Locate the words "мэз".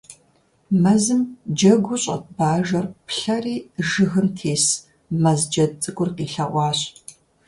5.21-5.41